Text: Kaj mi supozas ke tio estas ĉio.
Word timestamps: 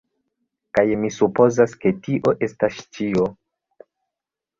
Kaj 0.77 0.85
mi 1.01 1.11
supozas 1.17 1.75
ke 1.83 1.91
tio 2.07 2.33
estas 2.47 2.81
ĉio. 2.97 3.27